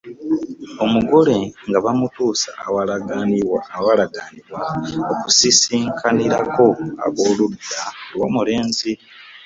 [0.83, 4.67] Omugole nga bamutuusa awaalagaanibwa
[5.11, 6.65] okusisinkanirako
[7.05, 7.81] ab’oludda
[8.13, 8.91] lw’omulenzi.